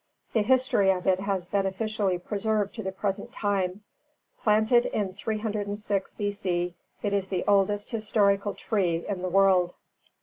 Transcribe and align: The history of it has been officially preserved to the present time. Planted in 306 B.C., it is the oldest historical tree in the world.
The 0.33 0.41
history 0.41 0.89
of 0.89 1.05
it 1.05 1.19
has 1.19 1.47
been 1.49 1.67
officially 1.67 2.17
preserved 2.17 2.73
to 2.73 2.81
the 2.81 2.91
present 2.91 3.31
time. 3.31 3.83
Planted 4.41 4.87
in 4.87 5.13
306 5.13 6.15
B.C., 6.15 6.73
it 7.03 7.13
is 7.13 7.27
the 7.27 7.43
oldest 7.47 7.91
historical 7.91 8.55
tree 8.55 9.05
in 9.07 9.21
the 9.21 9.29
world. 9.29 9.75